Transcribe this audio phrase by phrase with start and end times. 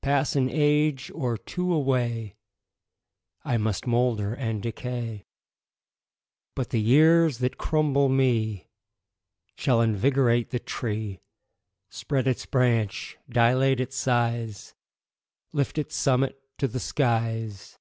[0.00, 2.34] Pass an age or two away,
[3.44, 5.26] I must moulder and decay,
[6.54, 8.70] But the years that crumble me
[9.58, 11.20] Shall invigorate the tree,
[11.90, 14.72] Spread its branch, dilate its size,
[15.52, 17.78] Lift its summit to the skies.